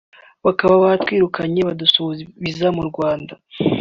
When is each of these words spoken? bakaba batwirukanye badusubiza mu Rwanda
bakaba 0.45 0.75
batwirukanye 0.85 1.59
badusubiza 1.67 2.67
mu 2.77 2.83
Rwanda 2.89 3.33